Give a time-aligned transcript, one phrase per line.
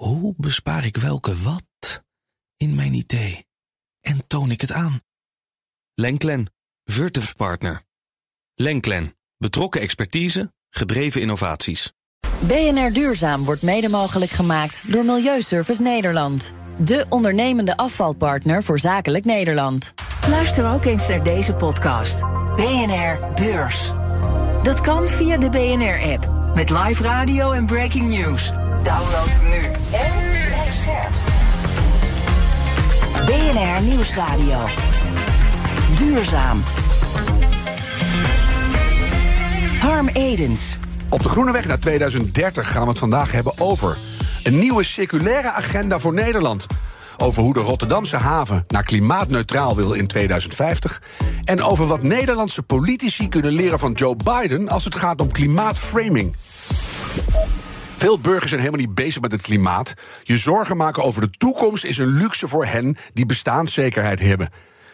[0.00, 2.02] Hoe bespaar ik welke wat
[2.56, 3.46] in mijn idee?
[4.00, 5.00] En toon ik het aan?
[5.94, 6.52] Lenklen,
[6.84, 7.82] Virtuf Partner.
[8.54, 11.92] Lenklen, betrokken expertise, gedreven innovaties.
[12.38, 16.54] BNR Duurzaam wordt mede mogelijk gemaakt door Milieuservice Nederland.
[16.78, 19.94] De ondernemende afvalpartner voor zakelijk Nederland.
[20.28, 22.20] Luister ook eens naar deze podcast.
[22.56, 23.92] BNR Beurs.
[24.62, 26.54] Dat kan via de BNR-app.
[26.54, 28.52] Met live radio en breaking news.
[28.82, 29.64] Download hem nu.
[29.90, 30.12] En
[30.46, 31.12] blijf scherp.
[33.26, 34.66] BNR Nieuwsradio.
[35.96, 36.62] Duurzaam.
[39.80, 40.78] Harm Edens.
[41.08, 43.98] Op de Groene Weg naar 2030 gaan we het vandaag hebben over
[44.42, 46.66] een nieuwe circulaire agenda voor Nederland.
[47.16, 51.02] Over hoe de Rotterdamse haven naar klimaatneutraal wil in 2050.
[51.44, 56.36] En over wat Nederlandse politici kunnen leren van Joe Biden als het gaat om klimaatframing.
[58.00, 59.94] Veel burgers zijn helemaal niet bezig met het klimaat.
[60.22, 64.48] Je zorgen maken over de toekomst is een luxe voor hen die bestaanszekerheid hebben.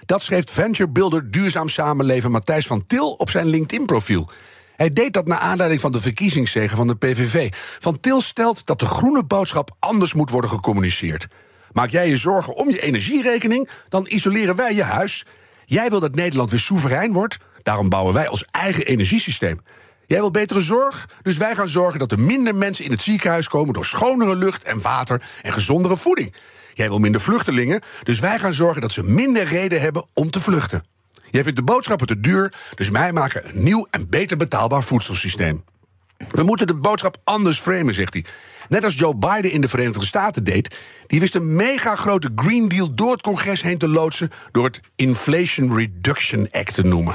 [0.07, 4.31] Dat schreef venture builder Duurzaam Samenleven Matthijs van Til op zijn LinkedIn-profiel.
[4.77, 7.53] Hij deed dat naar aanleiding van de verkiezingszegen van de PVV.
[7.79, 11.27] Van Til stelt dat de groene boodschap anders moet worden gecommuniceerd.
[11.73, 15.27] Maak jij je zorgen om je energierekening, dan isoleren wij je huis.
[15.65, 19.61] Jij wil dat Nederland weer soeverein wordt, daarom bouwen wij ons eigen energiesysteem.
[20.07, 23.49] Jij wil betere zorg, dus wij gaan zorgen dat er minder mensen in het ziekenhuis
[23.49, 26.35] komen door schonere lucht en water en gezondere voeding.
[26.75, 30.41] Jij wil minder vluchtelingen, dus wij gaan zorgen dat ze minder reden hebben om te
[30.41, 30.85] vluchten.
[31.31, 35.65] Jij vindt de boodschappen te duur, dus wij maken een nieuw en beter betaalbaar voedselsysteem.
[36.31, 38.25] We moeten de boodschap anders framen, zegt hij.
[38.69, 40.77] Net als Joe Biden in de Verenigde Staten deed.
[41.06, 44.31] Die wist een mega grote Green Deal door het congres heen te loodsen.
[44.53, 47.14] door het Inflation Reduction Act te noemen.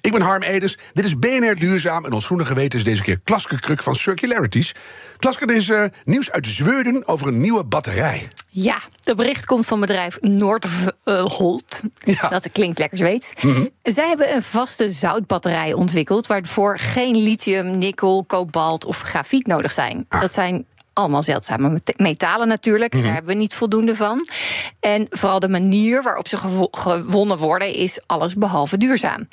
[0.00, 0.78] Ik ben Harm Edens.
[0.92, 2.04] Dit is BNR Duurzaam.
[2.04, 4.74] En ons groene geweten is deze keer Klaske Kruk van Circularities.
[5.18, 8.28] Klaske, er is uh, nieuws uit Zweden over een nieuwe batterij.
[8.52, 11.82] Ja, het bericht komt van bedrijf Noordholt.
[11.98, 12.28] Ja.
[12.28, 13.32] Dat klinkt lekker Zweeds.
[13.40, 16.26] Mm Zij hebben een vaste zoutbatterij ontwikkeld...
[16.26, 20.06] waarvoor geen lithium, nikkel, kobalt of grafiet nodig zijn.
[20.08, 20.20] Ah.
[20.20, 20.66] Dat zijn
[21.00, 22.92] allemaal zeldzame metalen natuurlijk.
[22.92, 23.12] Daar mhm.
[23.12, 24.28] hebben we niet voldoende van.
[24.80, 26.36] En vooral de manier waarop ze
[26.70, 29.28] gewonnen worden is alles behalve duurzaam.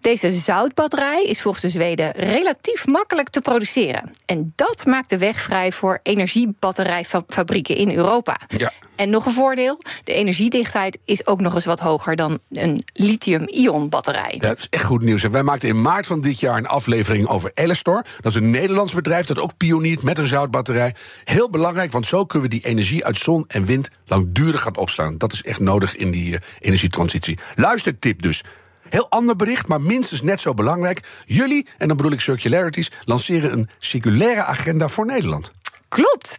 [0.00, 4.10] Deze zoutbatterij is volgens de Zweden relatief makkelijk te produceren.
[4.26, 8.40] En dat maakt de weg vrij voor energiebatterijfabrieken in Europa.
[8.48, 8.72] Ja.
[9.00, 13.88] En nog een voordeel: de energiedichtheid is ook nog eens wat hoger dan een lithium-ion
[13.88, 14.36] batterij.
[14.38, 15.22] Dat is echt goed nieuws.
[15.22, 18.04] En wij maakten in maart van dit jaar een aflevering over Elestor.
[18.20, 20.94] Dat is een Nederlands bedrijf dat ook pioniert met een zoutbatterij.
[21.24, 25.18] Heel belangrijk, want zo kunnen we die energie uit zon en wind langdurig gaan opslaan.
[25.18, 27.38] Dat is echt nodig in die uh, energietransitie.
[27.54, 28.44] Luistertip dus.
[28.88, 31.00] Heel ander bericht, maar minstens net zo belangrijk.
[31.26, 35.50] Jullie, en dan bedoel ik Circularities, lanceren een circulaire agenda voor Nederland.
[35.90, 36.36] Klopt.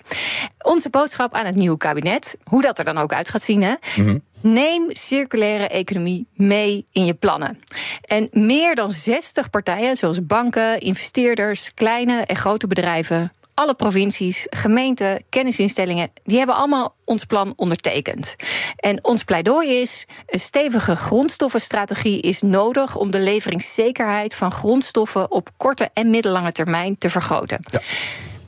[0.62, 3.74] Onze boodschap aan het nieuwe kabinet, hoe dat er dan ook uit gaat zien, hè?
[3.96, 4.18] Mhm.
[4.42, 7.60] Neem circulaire economie mee in je plannen.
[8.02, 15.24] En meer dan 60 partijen, zoals banken, investeerders, kleine en grote bedrijven, alle provincies, gemeenten,
[15.30, 18.36] kennisinstellingen, die hebben allemaal ons plan ondertekend.
[18.76, 25.50] En ons pleidooi is: een stevige grondstoffenstrategie is nodig om de leveringszekerheid van grondstoffen op
[25.58, 27.60] korte en middellange termijn te vergroten.
[27.72, 27.82] Ja.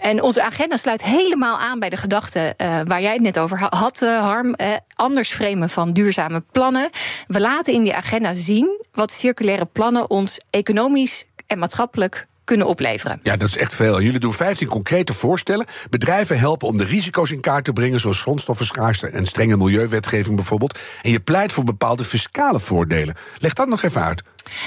[0.04, 3.68] En onze agenda sluit helemaal aan bij de gedachte uh, waar jij het net over
[3.70, 4.56] had, uh, Harm.
[4.58, 6.90] Uh, anders framen van duurzame plannen.
[7.28, 13.20] We laten in die agenda zien wat circulaire plannen ons economisch en maatschappelijk kunnen opleveren.
[13.24, 14.02] Ja, dat is echt veel.
[14.02, 15.66] Jullie doen 15 concrete voorstellen.
[15.90, 20.80] Bedrijven helpen om de risico's in kaart te brengen, zoals grondstoffenschaarste en strenge milieuwetgeving bijvoorbeeld.
[21.02, 23.16] En je pleit voor bepaalde fiscale voordelen.
[23.38, 24.24] Leg dat nog even uit.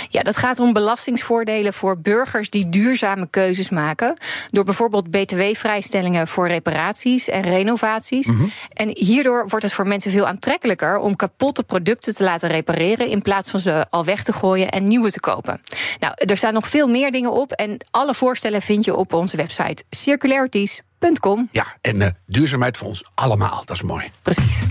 [0.09, 4.17] Ja, dat gaat om belastingsvoordelen voor burgers die duurzame keuzes maken.
[4.51, 8.27] Door bijvoorbeeld btw-vrijstellingen voor reparaties en renovaties.
[8.27, 8.45] Mhm.
[8.73, 13.09] En hierdoor wordt het voor mensen veel aantrekkelijker om kapotte producten te laten repareren.
[13.09, 15.61] in plaats van ze al weg te gooien en nieuwe te kopen.
[16.01, 17.53] Nou, er staan nog veel meer dingen op.
[17.53, 21.49] En alle voorstellen vind je op onze website circularities.com.
[21.53, 23.63] Ja, en uh, duurzaamheid voor ons allemaal.
[23.65, 24.11] Dat is mooi.
[24.23, 24.63] Precies.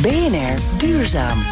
[0.00, 1.42] BNR Duurzaam.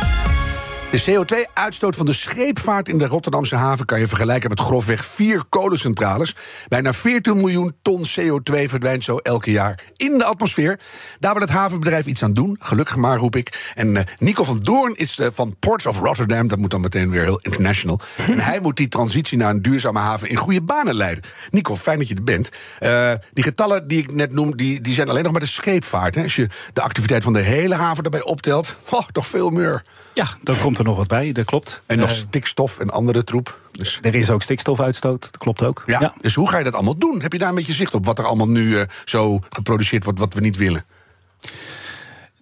[0.91, 5.45] De CO2-uitstoot van de scheepvaart in de Rotterdamse haven kan je vergelijken met grofweg vier
[5.49, 6.37] kolencentrales.
[6.69, 10.81] Bijna 14 miljoen ton CO2 verdwijnt zo elke jaar in de atmosfeer.
[11.21, 12.57] Daar wil het havenbedrijf iets aan doen.
[12.61, 13.73] Gelukkig maar, roep ik.
[13.75, 16.49] En uh, Nico van Doorn is uh, van Ports of Rotterdam.
[16.49, 18.01] Dat moet dan meteen weer heel international.
[18.27, 21.25] en hij moet die transitie naar een duurzame haven in goede banen leiden.
[21.51, 22.51] Nico, fijn dat je er bent.
[22.81, 26.15] Uh, die getallen die ik net noem, die, die zijn alleen nog met de scheepvaart.
[26.15, 26.23] Hè.
[26.23, 29.83] Als je de activiteit van de hele haven daarbij optelt, oh, toch veel meer.
[30.15, 31.83] Ja, dan komt er nog wat bij, dat klopt.
[31.87, 33.59] En nog uh, stikstof en andere troep.
[33.73, 33.99] Dus.
[34.03, 35.83] Er is ook stikstofuitstoot, dat klopt ook.
[35.87, 37.21] Ja, Dus hoe ga je dat allemaal doen?
[37.21, 40.19] Heb je daar een beetje zicht op wat er allemaal nu uh, zo geproduceerd wordt
[40.19, 40.85] wat we niet willen?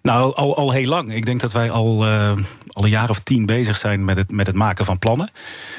[0.01, 1.13] Nou, al, al heel lang.
[1.13, 2.31] Ik denk dat wij al, uh,
[2.67, 5.31] al een jaar of tien bezig zijn met het, met het maken van plannen.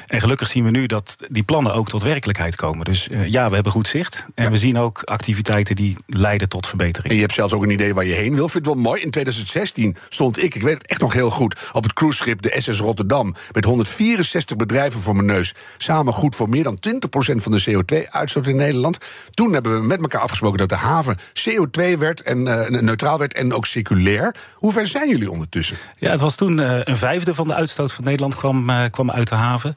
[0.07, 2.85] En gelukkig zien we nu dat die plannen ook tot werkelijkheid komen.
[2.85, 4.27] Dus uh, ja, we hebben goed zicht.
[4.35, 4.51] En ja.
[4.51, 7.09] we zien ook activiteiten die leiden tot verbetering.
[7.09, 8.49] En je hebt zelfs ook een idee waar je heen wil.
[8.49, 9.03] Vind het wel mooi.
[9.03, 12.55] In 2016 stond ik, ik weet het echt nog heel goed, op het cruiseschip de
[12.59, 13.35] SS Rotterdam.
[13.53, 15.55] Met 164 bedrijven voor mijn neus.
[15.79, 16.91] Samen goed voor meer dan 20%
[17.37, 18.99] van de CO2-uitstoot in Nederland.
[19.31, 23.35] Toen hebben we met elkaar afgesproken dat de haven CO2 werd en uh, neutraal werd
[23.35, 24.10] en ook circulair.
[24.55, 25.77] Hoe ver zijn jullie ondertussen?
[25.97, 29.11] Ja, het was toen uh, een vijfde van de uitstoot van Nederland kwam, uh, kwam
[29.11, 29.75] uit de haven.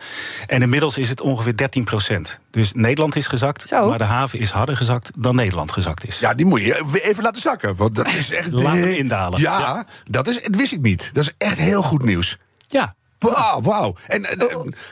[0.48, 2.40] En inmiddels is het ongeveer 13 procent.
[2.52, 3.90] Dus Nederland is gezakt, Zo.
[3.90, 6.20] maar de haven is harder gezakt dan Nederland gezakt is.
[6.20, 7.76] Ja, die moet je even laten zakken.
[7.76, 8.52] Want dat is echt.
[8.64, 9.40] Laten indalen.
[9.40, 11.10] Ja, ja, dat is, dat wist ik niet.
[11.14, 12.38] Dat is echt heel goed nieuws.
[12.68, 12.96] Ja,
[13.32, 13.96] Wauw, wauw.
[14.08, 14.38] En, en,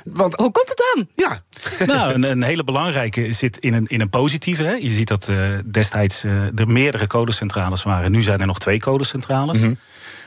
[0.04, 1.07] want, Hoe komt het dan?
[1.16, 1.39] Ja.
[1.86, 4.63] Nou, een, een, hele belangrijke zit in een, in een positieve.
[4.63, 4.74] Hè.
[4.74, 8.12] Je ziet dat uh, destijds uh, er meerdere kolencentrales waren.
[8.12, 9.57] Nu zijn er nog twee kolencentrales.
[9.57, 9.78] Mm -hmm.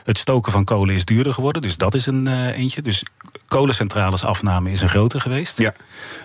[0.05, 2.81] Het stoken van kolen is duurder geworden, dus dat is een uh, eentje.
[2.81, 3.03] Dus
[3.47, 5.57] kolencentrales afname is een groter geweest.
[5.57, 5.73] Ja.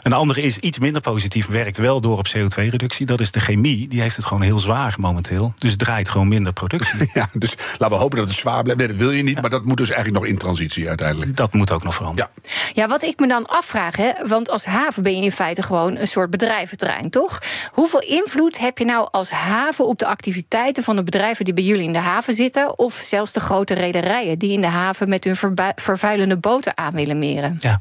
[0.03, 3.07] Een andere is iets minder positief, werkt wel door op CO2-reductie.
[3.07, 5.55] Dat is de chemie, die heeft het gewoon heel zwaar momenteel.
[5.59, 6.89] Dus draait gewoon minder productie.
[7.15, 8.81] Ja, dus laten we hopen dat het zwaar blijft.
[8.81, 9.41] Nee, dat wil je niet, ja.
[9.41, 11.37] maar dat moet dus eigenlijk nog in transitie uiteindelijk.
[11.37, 12.31] Dat moet ook nog veranderen.
[12.43, 15.63] Ja, ja wat ik me dan afvraag, hè, want als haven ben je in feite
[15.63, 17.43] gewoon een soort bedrijventerrein, toch?
[17.73, 21.65] Hoeveel invloed heb je nou als haven op de activiteiten van de bedrijven die bij
[21.65, 22.79] jullie in de haven zitten?
[22.79, 25.37] Of zelfs de grote rederijen die in de haven met hun
[25.75, 27.57] vervuilende boten aan willen meren?
[27.61, 27.81] Ja,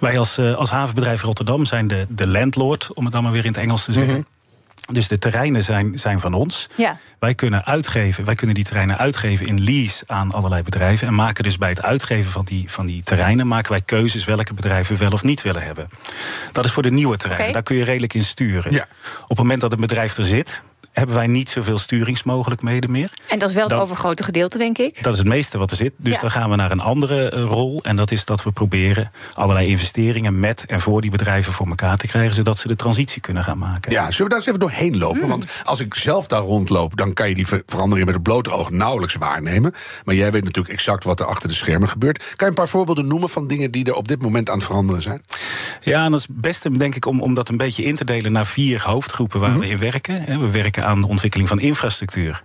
[0.00, 3.44] wij als, uh, als havenbedrijf Rotterdam zijn de, de landlord, om het dan maar weer
[3.44, 4.14] in het Engels te zeggen.
[4.14, 4.32] Mm -hmm.
[4.92, 6.68] Dus de terreinen zijn, zijn van ons.
[6.74, 6.98] Ja.
[7.18, 11.06] Wij kunnen uitgeven, wij kunnen die terreinen uitgeven in lease aan allerlei bedrijven.
[11.06, 14.54] En maken dus bij het uitgeven van die, van die terreinen, maken wij keuzes welke
[14.54, 15.88] bedrijven wel of niet willen hebben.
[16.52, 17.48] Dat is voor de nieuwe terreinen.
[17.48, 17.52] Okay.
[17.52, 18.72] Daar kun je redelijk in sturen.
[18.72, 18.86] Ja.
[19.22, 20.62] Op het moment dat een bedrijf er zit,
[20.94, 23.10] hebben wij niet zoveel sturingsmogelijkheden meer.
[23.28, 25.02] En dat is wel het dan, overgrote gedeelte, denk ik.
[25.02, 25.92] Dat is het meeste wat er zit.
[25.96, 26.20] Dus Ja.
[26.20, 27.80] dan gaan we naar een andere uh, rol.
[27.82, 31.96] En dat is dat we proberen allerlei investeringen met en voor die bedrijven voor elkaar
[31.96, 33.92] te krijgen, zodat ze de transitie kunnen gaan maken.
[33.92, 35.22] Ja, zullen we daar eens even doorheen lopen?
[35.22, 35.28] Mm.
[35.28, 38.50] Want als ik zelf daar rondloop, dan kan je die ver- verandering met het blote
[38.50, 39.74] oog nauwelijks waarnemen.
[40.04, 42.18] Maar jij weet natuurlijk exact wat er achter de schermen gebeurt.
[42.18, 44.66] Kan je een paar voorbeelden noemen van dingen die er op dit moment aan het
[44.66, 45.22] veranderen zijn?
[45.80, 48.04] Ja, en dat is het beste, denk ik, om, om dat een beetje in te
[48.04, 50.22] delen naar vier hoofdgroepen waar we in werken.
[50.22, 50.38] Hè.
[50.38, 52.42] We werken aan de ontwikkeling van infrastructuur,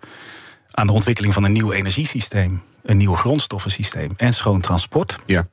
[0.71, 5.18] aan de ontwikkeling van een nieuw energiesysteem, een nieuw grondstoffensysteem en schoon transport.
[5.25, 5.47] Ja.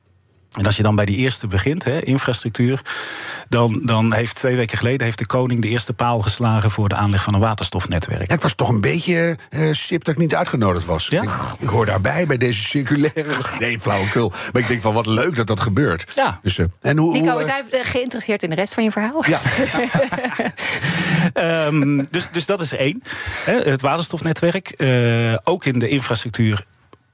[0.57, 2.81] En als je dan bij die eerste begint, hè, infrastructuur,
[3.49, 6.95] dan, dan heeft twee weken geleden heeft de koning de eerste paal geslagen voor de
[6.95, 8.27] aanleg van een waterstofnetwerk.
[8.27, 11.07] Ja, ik was toch een beetje uh, sip dat ik niet uitgenodigd was.
[11.07, 11.21] Ja?
[11.21, 13.35] Ik, ik, hoor daarbij bij deze circulaire.
[13.59, 14.31] Nee, flauwekul.
[14.51, 16.11] Maar ik denk van wat leuk dat dat gebeurt.
[16.15, 16.39] Ja.
[16.41, 18.91] Dus, uh, en hoe, Nico, hoe, we uh, zijn geïnteresseerd in de rest van je
[18.91, 19.23] verhaal.
[19.27, 19.39] Ja.
[21.67, 23.03] um, dus, dus dat is één.
[23.45, 24.73] Hè, het waterstofnetwerk.
[24.77, 26.65] Uh, ook in de infrastructuur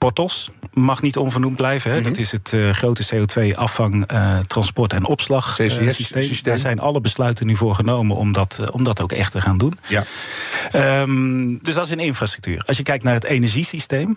[0.03, 1.91] Portos mag niet onvernoemd blijven.
[1.91, 1.97] Hè.
[1.97, 2.13] Mm -hmm.
[2.13, 6.23] Dat is het uh, grote CO2-afvang, uh, transport en opslagsysteem.
[6.23, 9.41] Uh, Daar zijn alle besluiten nu voor genomen om dat, om dat ook echt te
[9.41, 9.73] gaan doen.
[9.87, 10.03] Ja.
[11.01, 12.63] Um, dus dat is in infrastructuur.
[12.65, 14.15] Als je kijkt naar het energiesysteem.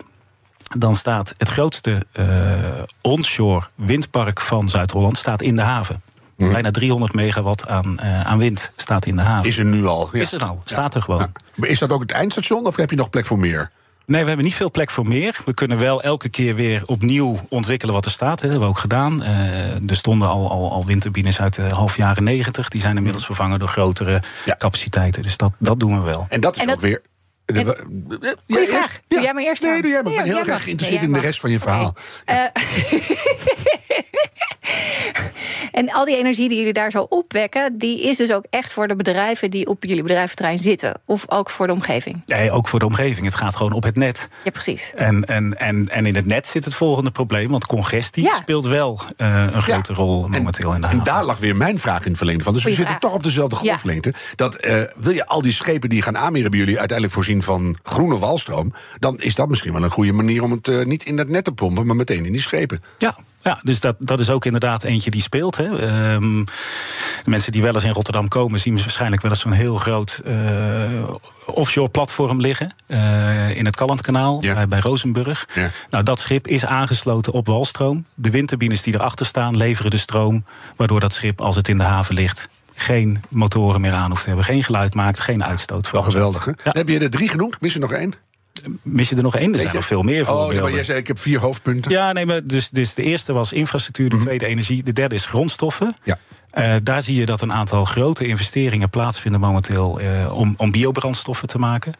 [0.77, 2.05] Dan staat het grootste
[3.01, 6.01] onshore windpark van Zuid-Holland staat in de haven.
[6.37, 6.51] Mm.
[6.51, 9.47] Bijna 300 megawatt aan, uh, aan wind staat in de haven.
[9.47, 10.09] Is er nu al?
[10.11, 10.21] Ja.
[10.21, 11.19] Is er al, staat er gewoon.
[11.19, 11.31] Ja.
[11.55, 13.71] Maar is dat ook het eindstation of heb je nog plek voor meer?
[14.07, 15.39] Nee, we hebben niet veel plek voor meer.
[15.45, 18.39] We kunnen wel elke keer weer opnieuw ontwikkelen wat er staat.
[18.39, 19.23] Dat hebben we ook gedaan.
[19.23, 22.69] Uh, er stonden al, al, al windturbines uit de half jaren negentig.
[22.69, 24.55] Die zijn inmiddels vervangen door grotere ja.
[24.57, 25.23] capaciteiten.
[25.23, 26.25] Dus dat, dat doen we wel.
[26.29, 26.75] En dat is en dat...
[26.75, 27.01] ook weer...
[27.45, 27.75] En, ja,
[28.47, 28.99] Goeie vraag.
[29.07, 30.11] Doe jij maar eerst Nee, doe jij maar.
[30.11, 31.95] Ik ben heel erg geïnteresseerd nee, in de rest van je verhaal.
[32.21, 32.51] Okay.
[32.55, 32.63] Uh,
[35.71, 37.77] en al die energie die jullie daar zo opwekken...
[37.77, 41.01] die is dus ook echt voor de bedrijven die op jullie bedrijventerrein zitten?
[41.05, 42.21] Of ook voor de omgeving?
[42.25, 43.25] Nee, ook voor de omgeving.
[43.25, 44.29] Het gaat gewoon op het net.
[44.43, 44.93] Ja, precies.
[44.95, 47.49] En, en, en, en in het net zit het volgende probleem.
[47.49, 48.35] Want congestie ja.
[48.35, 49.97] speelt wel uh, een grote ja.
[49.97, 50.99] rol momenteel en, in de haven.
[50.99, 52.53] En daar lag weer mijn vraag in het verlengde van.
[52.53, 54.13] Dus Goeie we zitten toch op dezelfde golflengte.
[54.35, 56.77] Dat uh, wil je al die schepen die gaan aanmeren bij jullie...
[56.77, 58.73] uiteindelijk voorzien van groene walstroom...
[58.99, 61.43] dan is dat misschien wel een goede manier om het uh, niet in het net
[61.43, 61.85] te pompen...
[61.85, 62.81] maar meteen in die schepen.
[62.97, 65.57] Ja, ja, dus dat, dat is ook inderdaad eentje die speelt.
[65.57, 65.65] Hè.
[66.13, 66.43] Um,
[67.25, 70.33] mensen die wel eens in Rotterdam komen, zien waarschijnlijk wel eens zo'n heel groot uh,
[71.45, 72.73] offshore platform liggen.
[72.87, 74.53] Uh, in het Kallandkanaal, ja.
[74.53, 75.47] bij, bij Rozenburg.
[75.53, 75.69] Ja.
[75.89, 78.05] Nou, dat schip is aangesloten op walstroom.
[78.13, 80.45] De windturbines die erachter staan, leveren de stroom.
[80.75, 84.27] Waardoor dat schip, als het in de haven ligt, geen motoren meer aan hoeft te
[84.27, 84.45] hebben.
[84.45, 85.91] Geen geluid maakt, geen uitstoot.
[85.91, 86.51] Wel geweldig, hè?
[86.63, 86.71] Ja.
[86.73, 87.61] Heb je er drie genoemd?
[87.61, 88.13] Mis er nog één?
[88.81, 89.53] Mis je er nog één?
[89.53, 90.55] Er zijn nog veel meer voorbeelden.
[90.55, 91.91] Oh, maar jij zei, ik heb vier hoofdpunten.
[91.91, 94.25] Ja, nee, maar dus, dus de eerste was infrastructuur, de -hmm.
[94.25, 95.95] tweede energie, de derde is grondstoffen.
[96.03, 96.19] Ja.
[96.57, 101.47] Uh, daar zie je dat een aantal grote investeringen plaatsvinden momenteel uh, om, om biobrandstoffen
[101.47, 101.93] te maken.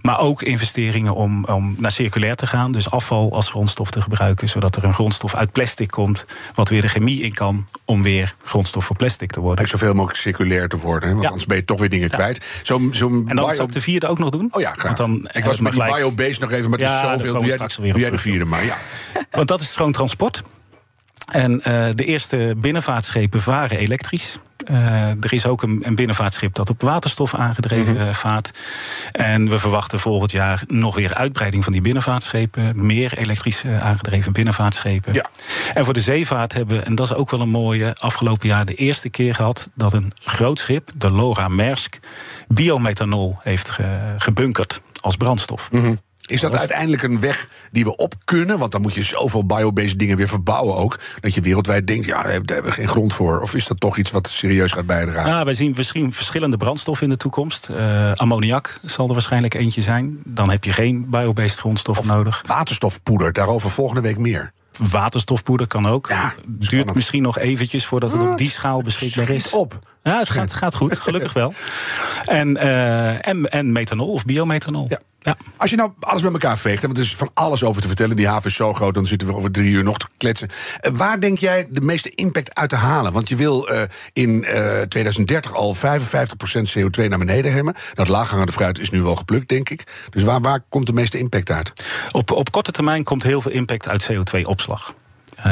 [0.00, 2.72] Maar ook investeringen om, om naar circulair te gaan.
[2.72, 6.24] Dus afval als grondstof te gebruiken, zodat er een grondstof uit plastic komt,
[6.54, 9.64] wat weer de chemie in kan om weer grondstof voor plastic te worden.
[9.64, 11.28] En zoveel mogelijk circulair te worden, want ja.
[11.28, 12.16] anders ben je toch weer dingen ja.
[12.16, 12.60] kwijt.
[12.62, 13.50] Zo, zo en dan bio...
[13.54, 14.48] zou ik de vierde ook nog doen.
[14.50, 14.82] Oh ja, graag.
[14.82, 17.32] Want dan, ik was met die biobase nog even, maar het is zoveel.
[17.32, 18.76] Doe jij, doe jij de vierde maar, ja.
[19.30, 20.42] Want dat is schoon transport.
[21.28, 21.62] En uh,
[21.94, 24.38] de eerste binnenvaartschepen varen elektrisch.
[24.70, 28.14] Uh, er is ook een, een, binnenvaartschip dat op waterstof aangedreven mm -hmm.
[28.14, 28.50] vaart.
[29.12, 32.86] En we verwachten volgend jaar nog weer uitbreiding van die binnenvaartschepen.
[32.86, 35.14] Meer elektrisch aangedreven binnenvaartschepen.
[35.14, 35.24] Ja.
[35.74, 38.64] En voor de zeevaart hebben we, en dat is ook wel een mooie, afgelopen jaar
[38.64, 41.98] de eerste keer gehad dat een groot schip, de Lora Maersk,
[42.48, 45.68] biomethanol heeft ge, gebunkerd als brandstof.
[45.70, 45.98] Mm -hmm.
[46.28, 48.58] Is dat uiteindelijk een weg die we op kunnen?
[48.58, 50.98] Want dan moet je zoveel biobased dingen weer verbouwen ook.
[51.20, 53.40] Dat je wereldwijd denkt, ja, daar hebben we geen grond voor.
[53.40, 55.30] Of is dat toch iets wat serieus gaat bijdragen?
[55.30, 57.68] Ja, wij zien misschien verschillende brandstoffen in de toekomst.
[57.70, 60.18] Uh, ammoniak zal er waarschijnlijk eentje zijn.
[60.24, 62.42] Dan heb je geen biobased grondstof of nodig.
[62.46, 64.52] Waterstofpoeder, daarover volgende week meer.
[64.78, 66.08] Waterstofpoeder kan ook.
[66.08, 69.50] Ja, Duurt misschien nog eventjes voordat het op die schaal beschikbaar is.
[69.50, 69.78] op.
[70.02, 71.54] Ja, het gaat, gaat goed, gelukkig wel.
[72.24, 74.86] En, uh, en, en methanol of biomethanol.
[74.88, 74.98] Ja.
[75.28, 75.36] Ja.
[75.56, 78.16] Als je nou alles met elkaar veegt, want er is van alles over te vertellen.
[78.16, 80.48] Die haven is zo groot, dan zitten we over drie uur nog te kletsen.
[80.48, 83.12] Uh, waar denk jij de meeste impact uit te halen?
[83.12, 83.82] Want je wil uh,
[84.12, 84.46] in
[84.88, 85.78] 2030 al 55%
[86.78, 87.72] CO2 naar beneden hebben.
[87.72, 89.84] Nou, het laaghangende fruit is nu wel geplukt, denk ik.
[90.10, 91.72] Dus waar, waar komt de meeste impact uit?
[92.12, 94.94] Op, op korte termijn komt heel veel impact uit CO2-opslag.
[95.38, 95.44] Uh,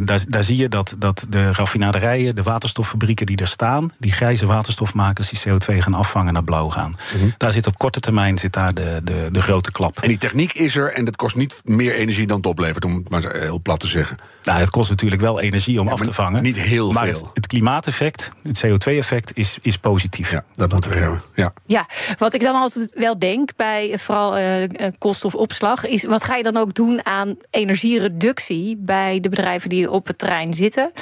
[0.00, 4.46] daar, daar, zie je dat, dat de raffinaderijen, de waterstoffabrieken die er staan, die grijze
[4.46, 6.94] waterstofmakers die CO2 gaan afvangen naar blauw gaan.
[7.14, 7.34] Mm -hmm.
[7.36, 9.98] Daar zit op korte termijn zit daar de, de, de grote klap.
[10.00, 12.94] En die techniek is er en dat kost niet meer energie dan het oplevert, om
[12.94, 14.16] het maar heel plat te zeggen.
[14.42, 16.42] Nou, het kost natuurlijk wel energie om ja, af te vangen.
[16.42, 17.14] Niet heel maar veel.
[17.14, 20.30] Het, het klimaateffect, het CO2-effect, is, is positief.
[20.30, 21.22] Ja, dat moeten we hebben.
[21.34, 21.52] Ja.
[21.66, 21.86] ja,
[22.18, 24.64] wat ik dan altijd wel denk bij vooral uh,
[24.98, 30.06] koolstofopslag, is wat ga je dan ook doen aan energiereductie bij de bedrijven die op
[30.06, 30.92] het terrein zitten.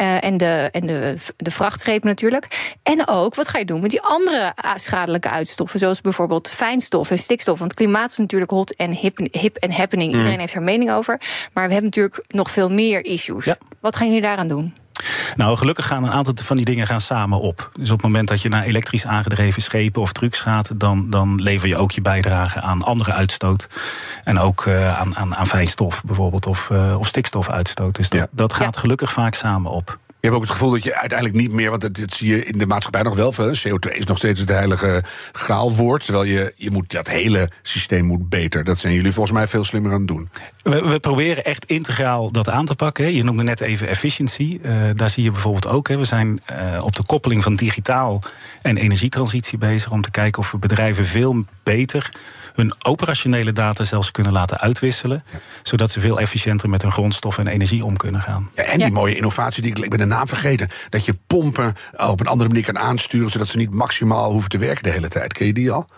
[0.00, 2.76] Uh, en de, en de, de vrachtschepen natuurlijk.
[2.82, 7.18] En ook, wat ga je doen met die andere schadelijke uitstoffen, zoals bijvoorbeeld fijnstof en
[7.18, 7.58] stikstof?
[7.58, 10.12] Want klimaat is natuurlijk hot en hip, hip en happening.
[10.12, 10.18] Mm.
[10.18, 11.20] Iedereen heeft er mening over.
[11.52, 13.44] Maar we hebben natuurlijk nog veel meer issues.
[13.44, 13.56] Ja.
[13.80, 14.74] Wat gaan jullie daaraan doen?
[15.36, 17.70] Nou, gelukkig gaan een aantal van die dingen gaan samen op.
[17.78, 21.42] Dus op het moment dat je naar elektrisch aangedreven schepen of trucks gaat, dan, dan
[21.42, 23.68] lever je ook je bijdrage aan andere uitstoot.
[24.24, 27.94] En ook uh, aan, aan, aan fijnstof bijvoorbeeld, of, uh, of stikstofuitstoot.
[27.94, 28.26] Dus dat, ja.
[28.30, 28.80] dat gaat ja.
[28.80, 29.98] gelukkig vaak samen op.
[30.24, 32.58] Je hebt ook het gevoel dat je uiteindelijk niet meer, want dat, zie je in
[32.58, 33.54] de maatschappij nog wel veel.
[33.56, 35.02] CO2 is nog steeds het heilige
[35.32, 36.04] graalwoord.
[36.04, 38.64] Terwijl je, je moet, dat hele systeem moet beter.
[38.64, 40.28] Dat zijn jullie volgens mij veel slimmer aan het doen.
[40.62, 43.14] We, we proberen echt integraal dat aan te pakken.
[43.14, 44.58] Je noemde net even efficiency.
[44.62, 45.88] Uh, daar zie je bijvoorbeeld ook.
[45.88, 45.96] Hè.
[45.96, 48.22] We zijn uh, op de koppeling van digitaal
[48.62, 52.10] en energietransitie bezig om te kijken of we bedrijven veel beter
[52.54, 55.24] hun operationele data zelfs kunnen laten uitwisselen.
[55.32, 55.38] Ja.
[55.62, 58.50] Zodat ze veel efficiënter met hun grondstof en energie om kunnen gaan.
[58.54, 58.92] Ja, en die ja.
[58.92, 60.68] mooie innovatie, die ik ben de naam vergeten.
[60.88, 63.30] Dat je pompen op een andere manier kan aansturen.
[63.30, 65.32] Zodat ze niet maximaal hoeven te werken de hele tijd.
[65.32, 65.88] Ken je die al?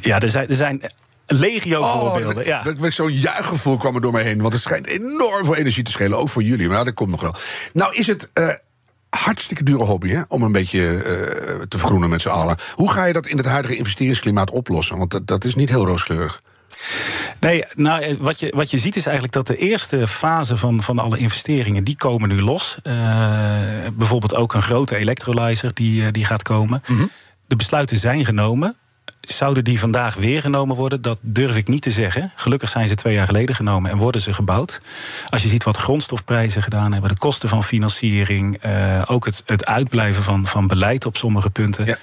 [0.00, 0.48] Ja, er zijn.
[0.48, 0.82] Er zijn
[1.26, 2.44] legio oh, voorbeelden.
[2.44, 2.90] Ja.
[2.90, 4.40] Zo'n juichgevoel kwam er door me heen.
[4.40, 6.18] Want het schijnt enorm veel energie te schelen.
[6.18, 6.68] Ook voor jullie.
[6.68, 7.34] Maar dat komt nog wel.
[7.72, 8.30] Nou is het...
[8.34, 8.48] Uh,
[9.10, 12.56] hartstikke dure hobby hè, om een beetje uh, te vergroenen met z'n allen.
[12.74, 14.98] Hoe ga je dat in het huidige investeringsklimaat oplossen?
[14.98, 16.42] Want dat, dat is niet heel rooskleurig.
[17.40, 20.98] Nee, nou, wat je, wat je ziet is eigenlijk dat de eerste fase van, van
[20.98, 21.84] alle investeringen...
[21.84, 22.78] die komen nu los.
[22.82, 22.92] Uh,
[23.92, 26.82] bijvoorbeeld ook een grote electrolyzer die, die gaat komen.
[26.86, 27.10] Mm -hmm.
[27.46, 28.76] De besluiten zijn genomen
[29.32, 31.02] zouden die vandaag weer genomen worden?
[31.02, 32.32] Dat durf ik niet te zeggen.
[32.34, 34.80] Gelukkig zijn ze twee jaar geleden genomen en worden ze gebouwd.
[35.30, 39.66] Als je ziet wat grondstofprijzen gedaan hebben, de kosten van financiering, uh, ook het, het
[39.66, 41.96] uitblijven van, van beleid op sommige punten, ja.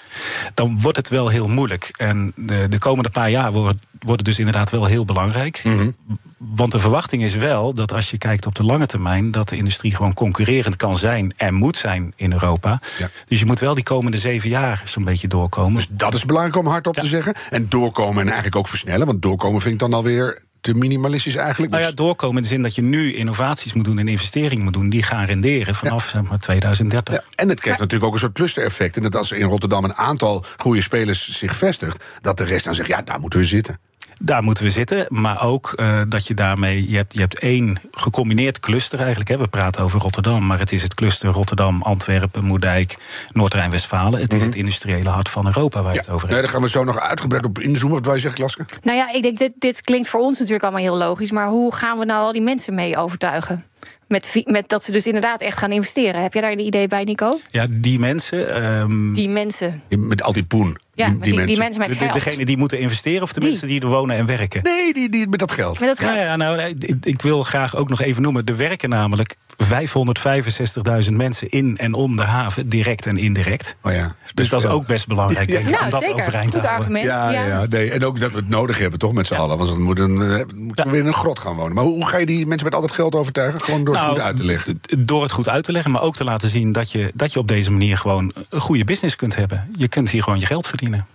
[0.53, 1.91] dan wordt het wel heel moeilijk.
[1.97, 5.61] En de, de komende paar jaar worden, worden dus inderdaad wel heel belangrijk.
[5.63, 5.95] Mm -hmm.
[6.37, 9.55] Want de verwachting is wel dat als je kijkt op de lange termijn, dat de
[9.55, 12.79] industrie gewoon concurrerend kan zijn en moet zijn in Europa.
[12.97, 13.09] Ja.
[13.27, 15.73] Dus je moet wel die komende zeven jaar zo'n beetje doorkomen.
[15.73, 17.01] Dus dat is belangrijk om hardop ja.
[17.01, 17.35] te zeggen.
[17.49, 19.07] En doorkomen en eigenlijk ook versnellen.
[19.07, 21.71] Want doorkomen vind ik dan alweer te minimalistisch eigenlijk.
[21.71, 24.73] Nou ja, doorkomen in de zin dat je nu innovaties moet doen en investeringen moet
[24.73, 26.09] doen die gaan renderen vanaf ja.
[26.09, 27.13] zeg maar 2030.
[27.13, 27.83] Ja, en het krijgt ja.
[27.83, 28.95] natuurlijk ook een soort cluster-effect.
[28.95, 32.65] En dat als er in Rotterdam een aantal goede spelers zich vestigt, dat de rest
[32.65, 33.79] dan zegt: ja, daar moeten we zitten.
[34.21, 36.89] Daar moeten we zitten, maar ook uh, dat je daarmee.
[36.89, 39.29] Je hebt, je hebt één gecombineerd cluster eigenlijk.
[39.29, 39.37] Hè.
[39.37, 42.97] We praten over Rotterdam, maar het is het cluster Rotterdam, Antwerpen, Moerdijk,
[43.31, 44.19] Noord-Rijn-Westfalen.
[44.19, 44.47] Het is mm -hmm.
[44.47, 46.31] het industriële hart van Europa waar je het over hebt.
[46.31, 47.97] Nee, daar gaan we zo nog uitgebreid op inzoomen.
[47.97, 48.65] Wat wij zeggen, Laske?
[48.81, 51.31] Nou ja, ik denk, dit, dit klinkt voor ons natuurlijk allemaal heel logisch.
[51.31, 53.65] Maar hoe gaan we nou al die mensen mee overtuigen?
[54.07, 56.21] Met, met dat ze dus inderdaad echt gaan investeren.
[56.21, 57.39] Heb jij daar een idee bij, Nico?
[57.51, 58.65] Ja, die mensen.
[58.65, 59.81] Um, die mensen.
[59.89, 60.77] Met al die poen.
[60.93, 61.47] Ja, die, die, mensen.
[61.47, 62.13] die mensen met de, geld.
[62.13, 63.49] Degene die moeten investeren of de Die.
[63.49, 64.63] mensen die er wonen en werken?
[64.63, 65.79] Nee, die, die met dat geld.
[65.79, 66.15] Met dat geld.
[66.15, 68.45] Ja, ja, nou, ik, ik wil graag ook nog even noemen.
[68.45, 73.75] Er werken namelijk 565.000 mensen in en om de haven, direct en indirect.
[73.81, 76.15] Oh ja, Dus dat is ook best belangrijk, denk ik, Nou, om dat zeker.
[76.15, 76.85] overeind te Goed houden.
[76.87, 77.05] argument.
[77.05, 77.45] Ja, ja.
[77.45, 77.65] ja.
[77.69, 77.91] nee.
[77.91, 79.57] En ook dat we het nodig hebben, toch, met z'n allen.
[79.57, 81.73] Want dan moeten we, eh, moeten we weer in een grot gaan wonen.
[81.73, 83.61] Maar hoe, hoe ga je die mensen met al dat geld overtuigen?
[83.61, 84.81] Gewoon door het Nou, goed uit te leggen.
[84.99, 87.39] Door het goed uit te leggen, maar ook te laten zien dat je, dat je
[87.39, 89.69] op deze manier gewoon een goede business kunt hebben.
[89.77, 91.05] Je kunt hier gewoon je geld verdienen.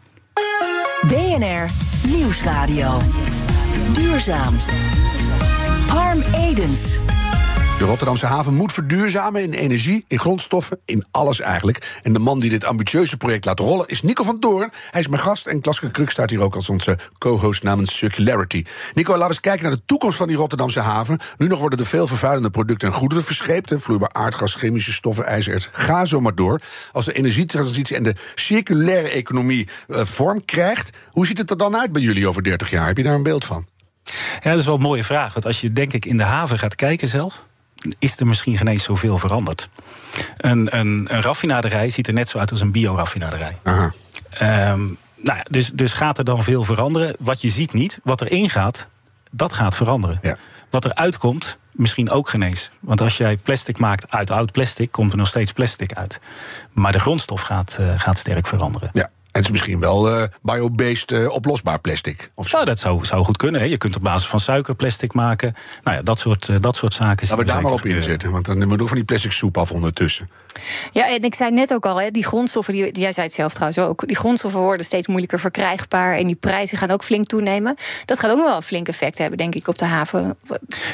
[1.09, 1.71] BNR
[2.09, 2.99] Nieuwsradio.
[3.93, 4.55] Duurzaam.
[5.87, 6.81] Harm Edens.
[7.81, 12.01] De Rotterdamse haven moet verduurzamen in energie, in grondstoffen, in alles eigenlijk.
[12.03, 14.73] En de man die dit ambitieuze project laat rollen is Nico van Doorn.
[14.91, 18.65] Hij is mijn gast en Klaske Kruk staat hier ook als onze co-host namens Circularity.
[18.95, 21.19] Nico, laten we eens kijken naar de toekomst van die Rotterdamse haven.
[21.37, 23.73] Nu nog worden er veel vervuilende producten en goederen verscheept.
[23.77, 25.69] Vloeibaar aardgas, chemische stoffen, ijzererts.
[25.73, 26.61] Ga zo maar door.
[26.93, 30.91] Als de energietransitie en de circulaire economie eh, vorm krijgt...
[31.11, 32.87] hoe ziet het er dan uit bij jullie over 30 jaar?
[32.87, 33.67] Heb je daar een beeld van?
[34.43, 35.33] Ja, dat is wel een mooie vraag.
[35.33, 37.49] Want als je denk ik in de haven gaat kijken zelf,
[37.99, 39.69] is er misschien geen eens zoveel veranderd.
[40.37, 43.57] Een, een, een raffinaderij ziet er net zo uit als een bioraffinaderij.
[43.63, 43.93] Aha.
[44.31, 44.81] Ehm,
[45.17, 47.17] nou ja, dus, dus gaat er dan veel veranderen?
[47.19, 48.87] Wat je ziet niet, wat erin gaat,
[49.31, 50.19] dat gaat veranderen.
[50.23, 50.37] Ja.
[50.71, 52.71] Wat er uitkomt, misschien ook geen eens.
[52.81, 56.21] Want als jij plastic maakt uit oud plastic, komt er nog steeds plastic uit.
[56.73, 58.91] Maar de grondstof gaat, eh, gaat sterk veranderen.
[58.93, 59.11] Ja.
[59.33, 62.31] En het is misschien wel eh biobased eh, oplosbaar plastic.
[62.35, 62.57] Of zo.
[62.57, 63.61] Nou, dat zou, zou goed kunnen.
[63.61, 63.67] Hè.
[63.67, 65.55] Je kunt op basis van suiker plastic maken.
[65.85, 67.29] Nou ja, dat soort, eh, dat soort zaken.
[67.29, 69.73] Laten we daar maar op inzetten, want dan moet ook van die plastic soep af
[69.73, 70.29] ondertussen.
[70.93, 73.53] Ja, en ik zei net ook al, hè, die grondstoffen, die, jij zei het zelf
[73.53, 77.77] trouwens ook, die grondstoffen worden steeds moeilijker verkrijgbaar en die prijzen gaan ook flink toenemen.
[78.05, 80.37] Dat gaat ook nog wel een flink effect hebben, denk ik, op de haven.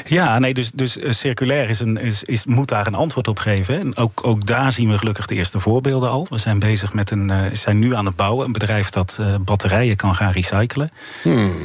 [0.05, 3.73] Ja, nee, dus, dus circulair is een, is, is, moet daar een antwoord op geven.
[3.73, 3.79] hè.
[3.79, 6.27] En ook, ook daar zien we gelukkig de eerste voorbeelden al.
[6.29, 9.95] We zijn bezig met een, zijn nu aan het bouwen, een bedrijf dat eh, batterijen
[9.95, 10.91] kan gaan recyclen.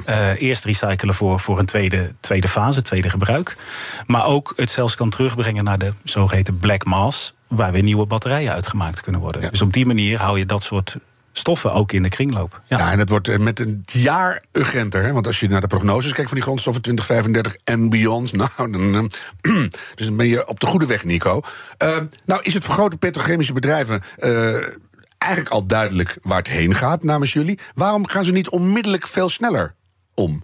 [0.05, 3.57] Eh, eerst recyclen voor, voor een tweede, tweede fase, tweede gebruik.
[4.07, 8.53] Maar ook het zelfs kan terugbrengen naar de zogeheten black mass, waar weer nieuwe batterijen
[8.53, 9.51] uitgemaakt kunnen worden.
[9.51, 10.97] Dus op die manier hou je dat soort
[11.33, 12.61] stoffen ook in de kringloop.
[12.67, 12.79] Ja.
[12.79, 15.05] Ja, en het wordt eh, met een jaar urgenter.
[15.05, 15.13] Hè?
[15.13, 18.33] Want als je naar de prognoses kijkt van die grondstoffen 2035 en beyond.
[18.43, 19.55] Nou, dan, eh,
[19.97, 21.41] dus dan ben je op de goede weg, Nico.
[21.77, 24.03] Eh, nou, is het voor grote petrochemische bedrijven.
[25.23, 27.59] Eigenlijk al duidelijk waar het heen gaat namens jullie.
[27.75, 29.75] Waarom gaan ze niet onmiddellijk veel sneller
[30.15, 30.43] om?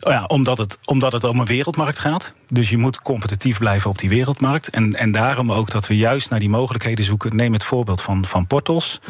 [0.00, 2.32] Oh ja, omdat, het, omdat het om een wereldmarkt gaat.
[2.48, 4.68] Dus je moet competitief blijven op die wereldmarkt.
[4.68, 7.36] En, en daarom ook dat we juist naar die mogelijkheden zoeken.
[7.36, 9.00] Neem het voorbeeld van, van Portos.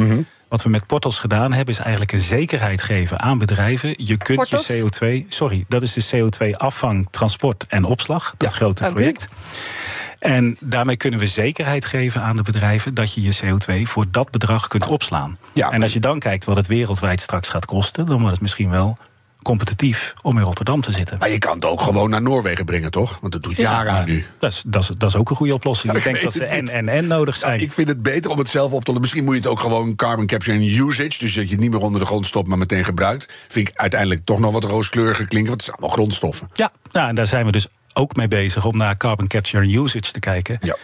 [0.49, 3.95] Wat we met Portos gedaan hebben, is eigenlijk een zekerheid geven aan bedrijven.
[3.97, 4.67] Je kunt Portos?
[4.67, 4.83] je
[5.25, 8.35] CO2, sorry, dat is de CO2-afvang, transport en opslag.
[8.37, 8.57] Dat Ja.
[8.57, 9.27] grote project.
[10.23, 14.31] En daarmee kunnen we zekerheid geven aan de bedrijven dat je je CO2 voor dat
[14.31, 15.39] bedrag kunt opslaan.
[15.53, 18.41] Ja, en als je dan kijkt wat het wereldwijd straks gaat kosten, dan wordt het
[18.41, 18.99] misschien wel
[19.43, 21.19] competitief om in Rotterdam te zitten.
[21.19, 23.19] Maar je kan het ook gewoon naar Noorwegen brengen, toch?
[23.21, 24.27] Want dat doet jaren aan nu.
[24.39, 25.93] Dat is, dat, is, dat is ook een goede oplossing.
[25.93, 27.61] Ja, ik ik denk dat ze en en en nodig Ja, zijn.
[27.61, 29.01] ik vind het beter om het zelf op te lossen.
[29.01, 31.19] Misschien moet je het ook gewoon carbon capture en usage.
[31.19, 33.33] Dus dat je het niet meer onder de grond stopt, maar meteen gebruikt.
[33.49, 35.49] Vind ik uiteindelijk toch nog wat rooskleuriger klinken.
[35.51, 36.51] Want het zijn allemaal grondstoffen.
[36.55, 39.75] Ja, nou, en daar zijn we dus ook mee bezig om naar carbon capture en
[39.75, 40.59] usage te kijken.
[40.61, 40.77] Ja.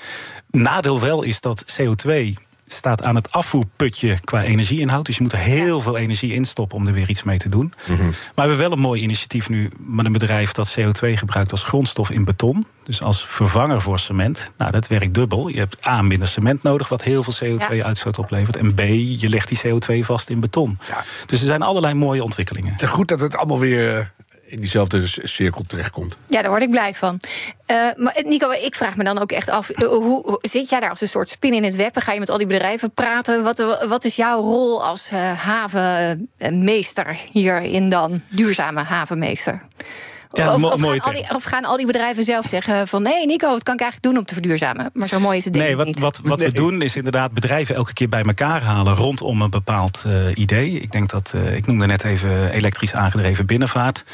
[0.50, 2.32] Nadeel wel is dat CO2
[2.72, 5.06] staat aan het afvoerputje qua energieinhoud.
[5.06, 7.48] Dus je moet er heel veel energie in stoppen om er weer iets mee te
[7.48, 7.74] doen.
[7.86, 8.02] Mhm.
[8.02, 11.62] Maar we hebben wel een mooi initiatief nu met een bedrijf dat CO2 gebruikt als
[11.62, 12.66] grondstof in beton.
[12.84, 14.52] Dus als vervanger voor cement.
[14.56, 15.48] Nou, dat werkt dubbel.
[15.48, 18.56] Je hebt A, minder cement nodig, wat heel veel CO2-uitstoot oplevert.
[18.56, 18.80] En B,
[19.18, 20.78] je legt die CO2 vast in beton.
[20.88, 21.04] Ja.
[21.26, 22.72] Dus er zijn allerlei mooie ontwikkelingen.
[22.72, 24.04] Het is goed dat het allemaal weer eh,
[24.48, 26.18] in diezelfde cirkel terechtkomt.
[26.26, 27.20] Ja, daar word ik blij van.
[27.66, 30.90] Eh, maar Nico, ik vraag me dan ook echt af: eh, hoe, zit jij daar
[30.90, 31.96] als een soort spin in het web?
[31.96, 33.42] En ga je met al die bedrijven praten?
[33.42, 38.22] Wat, wat is jouw rol als eh, havenmeester hierin dan?
[38.28, 39.62] Duurzame havenmeester?
[40.38, 42.88] Ja, of, mo- of, mooie gaan al die, of gaan al die bedrijven zelf zeggen
[42.88, 43.02] van...
[43.02, 44.90] nee, Nico, wat kan ik eigenlijk doen om te verduurzamen?
[44.92, 45.98] Maar zo mooi is het ding Nee, wat, niet.
[46.00, 46.48] wat, wat Nee.
[46.48, 50.70] we doen is inderdaad bedrijven elke keer bij elkaar halen rondom een bepaald eh, idee.
[50.80, 54.04] Ik denk dat, eh, ik noemde net even elektrisch aangedreven binnenvaart.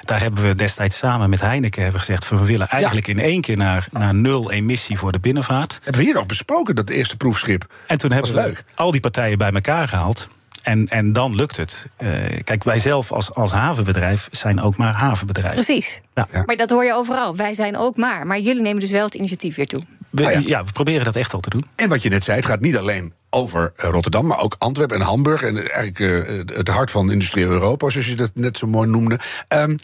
[0.00, 3.40] Daar hebben we destijds samen met Heineken hebben gezegd: van, we willen eigenlijk in één
[3.40, 5.72] keer naar, naar nul emissie voor de binnenvaart.
[5.82, 7.66] Hebben we hier nog besproken, dat eerste proefschip?
[7.86, 8.64] En toen hebben we leuk.
[8.74, 10.28] al die partijen bij elkaar gehaald.
[10.64, 11.86] En, en dan lukt het.
[11.96, 12.08] Eh,
[12.44, 15.54] kijk, wij zelf als, als havenbedrijf zijn ook maar havenbedrijf.
[15.54, 16.00] Precies.
[16.14, 16.28] Ja.
[16.32, 16.42] Ja.
[16.46, 17.36] Maar dat hoor je overal.
[17.36, 18.26] Wij zijn ook maar.
[18.26, 19.80] Maar jullie nemen dus wel het initiatief weer toe.
[20.10, 20.40] We, Ah, ja.
[20.44, 20.64] ja.
[20.64, 21.64] we proberen dat echt al te doen.
[21.76, 24.96] En wat je net zei, het gaat niet alleen over eh, Rotterdam, maar ook Antwerpen
[24.96, 25.42] en Hamburg.
[25.42, 29.18] En eigenlijk eh, het hart van industrieel Europa, zoals je dat net zo mooi noemde.
[29.48, 29.76] Ehm,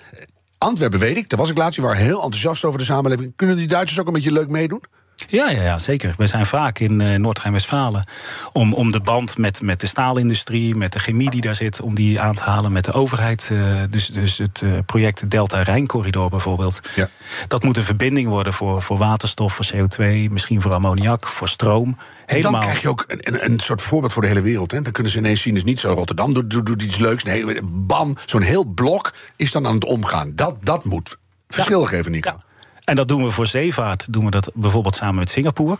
[0.59, 3.33] Antwerpen weet ik, daar was ik laatst, die waren heel enthousiast over de samenleving.
[3.37, 4.83] Kunnen die Duitsers ook een beetje leuk meedoen?
[5.29, 6.15] Ja, ja, ja, zeker.
[6.17, 8.05] We zijn vaak in uh, Noord-Rijn-Westfalen
[8.53, 11.95] om, om de band met, met de staalindustrie, met de chemie die daar zit, om
[11.95, 13.49] die aan te halen met de overheid.
[13.53, 16.81] Uh, dus, dus het uh, project Delta Rijncorridor bijvoorbeeld.
[16.95, 17.09] Ja.
[17.49, 21.99] Dat moet een verbinding worden voor, voor waterstof, voor CO2, misschien voor ammoniak, voor stroom.
[22.27, 22.53] Helemaal.
[22.53, 24.71] dan krijg je ook een, een, soort voorbeeld voor de hele wereld.
[24.71, 24.83] Hè.
[24.83, 27.25] Dan kunnen ze ineens zien, is niet zo Rotterdam doet, doet, doet iets leuks.
[27.25, 30.33] Nee, bam, zo'n heel blok is dan aan het omgaan.
[30.35, 31.87] Dat, dat moet verschil ja.
[31.87, 32.31] geven, Nico.
[32.31, 32.50] Ja.
[32.85, 35.79] En dat doen we voor zeevaart, doen we dat bijvoorbeeld samen met Singapore.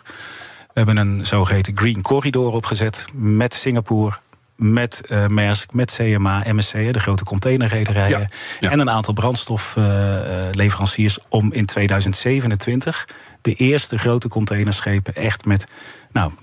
[0.59, 4.17] We hebben een zogeheten Green Corridor opgezet met Singapore,
[4.57, 8.21] met uh, Maersk, met CMA, MSC, de grote containerrederijen.
[8.21, 8.29] Ja,
[8.61, 8.71] ja.
[8.71, 13.07] En een aantal brandstofleveranciers uh, om in 2027
[13.43, 15.65] de eerste grote containerschepen echt met
[16.13, 16.35] nou, 90%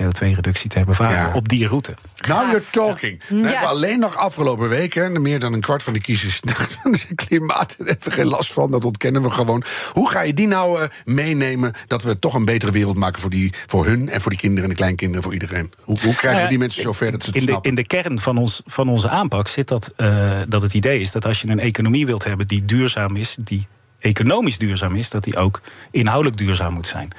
[0.00, 1.34] CO2-reductie te hebben varen ja.
[1.34, 1.94] op die route.
[2.28, 3.22] Now you're talking.
[3.28, 6.92] We hebben alleen nog afgelopen weken, meer dan een kwart van de kiezers dacht van
[6.92, 9.62] het klimaat, daar hebben we geen last van, dat ontkennen we gewoon.
[9.92, 13.30] Hoe ga je die nou uh, meenemen dat we toch een betere wereld maken voor,
[13.30, 15.72] die, voor hun en voor die kinderen en de kleinkinderen, voor iedereen?
[15.82, 17.62] Hoe, hoe krijgen we die mensen zover dat ze het in snappen?
[17.62, 21.00] De, in de kern van, ons, van onze aanpak zit dat, uh, dat het idee
[21.00, 23.66] is dat als je een economie wilt hebben die duurzaam is, die
[23.98, 27.12] economisch duurzaam is, dat die ook inhoudelijk duurzaam moet zijn.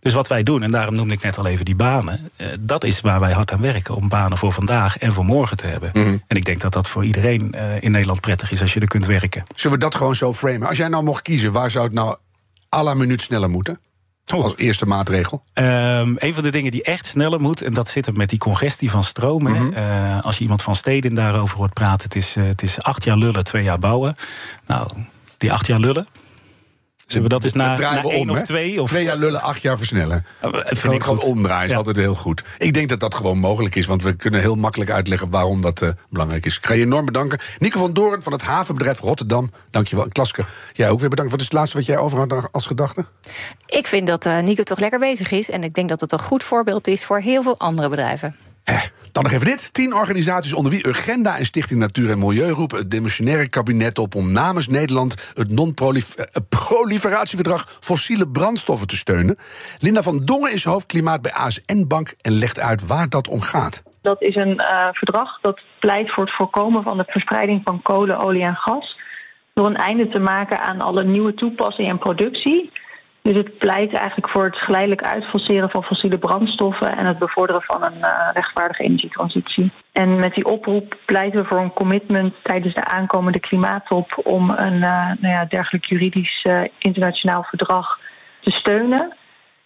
[0.00, 2.84] Dus wat wij doen, en daarom noemde ik net al even die banen, uh, dat
[2.84, 3.94] is waar wij hard aan werken.
[3.94, 5.90] Om banen voor vandaag en voor morgen te hebben.
[5.92, 6.22] Mm -hmm.
[6.26, 8.88] En ik denk dat dat voor iedereen uh, in Nederland prettig is als je er
[8.88, 9.44] kunt werken.
[9.54, 10.68] Zullen we dat gewoon zo framen?
[10.68, 12.16] Als jij nou mocht kiezen, waar zou het nou
[12.74, 13.80] à la minuut sneller moeten?
[14.34, 14.42] Oh.
[14.42, 15.42] Als eerste maatregel?
[15.54, 18.38] Um, een van de dingen die echt sneller moet, en dat zit er met die
[18.38, 19.42] congestie van stroom.
[19.42, 19.72] Mm -hmm.
[19.72, 23.16] uh, als je iemand van steden daarover hoort praten, het is, het is acht jaar
[23.16, 24.16] lullen, twee jaar bouwen.
[24.66, 24.90] Nou,
[25.38, 26.06] die acht jaar lullen.
[27.06, 28.82] Zullen we dat eens naar, naar we één om, of twee?
[28.82, 28.90] Of...
[28.90, 30.24] Twee jaar lullen, acht jaar versnellen.
[30.44, 31.76] Uh, vind gewoon, ik gewoon omdraaien is ja.
[31.76, 32.44] altijd heel goed.
[32.58, 35.82] Ik denk dat dat gewoon mogelijk is, want we kunnen heel makkelijk uitleggen waarom dat
[35.82, 36.56] uh, belangrijk is.
[36.56, 37.38] Ik ga je enorm bedanken.
[37.58, 39.50] Nico van Doorn van het havenbedrijf Rotterdam.
[39.70, 40.06] Dankjewel.
[40.08, 41.30] Klaske, jij ook weer bedankt.
[41.30, 43.04] Wat is het laatste wat jij over had als gedachte?
[43.66, 45.50] Ik vind dat uh, Nico toch lekker bezig is.
[45.50, 48.36] En ik denk dat het een goed voorbeeld is voor heel veel andere bedrijven.
[48.68, 48.80] Eh,
[49.12, 49.74] dan nog even dit.
[49.74, 54.14] Tien organisaties onder wie Urgenda en Stichting Natuur en Milieu roepen het demissionaire kabinet op
[54.14, 59.36] om namens Nederland het non-proliferatieverdrag fossiele brandstoffen te steunen.
[59.78, 63.82] Linda van Dongen is hoofdklimaat bij ASN Bank en legt uit waar dat om gaat.
[64.02, 68.18] Dat is een uh, verdrag dat pleit voor het voorkomen van de verspreiding van kolen,
[68.18, 68.96] olie en gas.
[69.54, 72.70] Door een einde te maken aan alle nieuwe toepassingen en productie.
[73.28, 77.82] Dus het pleit eigenlijk voor het geleidelijk uitfaseren van fossiele brandstoffen en het bevorderen van
[77.82, 79.70] een uh, rechtvaardige energietransitie.
[79.92, 84.74] En met die oproep pleiten we voor een commitment tijdens de aankomende klimaattop om een
[84.74, 87.98] uh, nou ja, dergelijk juridisch uh, internationaal verdrag
[88.40, 89.16] te steunen.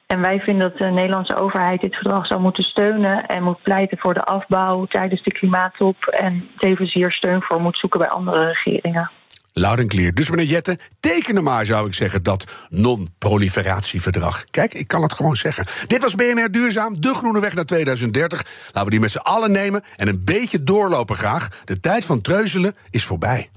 [0.06, 3.98] En wij vinden dat de Nederlandse overheid dit verdrag zou moeten steunen en moet pleiten
[3.98, 8.58] voor de afbouw tijdens de klimaattop en tevens hier steun voor moet zoeken bij andere
[8.64, 9.10] regeringen.
[9.52, 10.14] Loud en clear.
[10.14, 14.44] Dus meneer Jette, tekenen maar, zou ik zeggen, dat non-proliferatieverdrag.
[14.50, 15.66] Kijk, ik kan het gewoon zeggen.
[15.86, 18.46] Dit was BNR Duurzaam, de groene weg naar 2030.
[18.64, 21.48] Laten we die met z'n allen nemen en een beetje doorlopen graag.
[21.64, 23.50] De tijd van treuzelen is voorbij.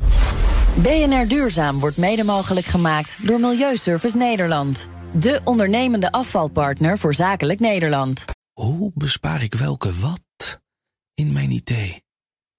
[0.74, 4.90] BNR Duurzaam wordt mede mogelijk gemaakt door Milieuservice Nederland.
[5.14, 8.26] De ondernemende afvalpartner voor zakelijk Nederland.
[8.54, 10.60] Hoe bespaar ik welke wat
[11.14, 12.04] in mijn idee?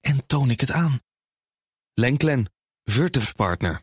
[0.01, 0.99] En toon ik het aan?
[1.93, 2.56] Lenklen.
[2.89, 3.81] Virtuf Partner.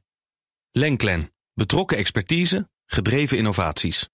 [0.73, 1.31] Lenklen.
[1.55, 4.11] Betrokken expertise, gedreven innovaties.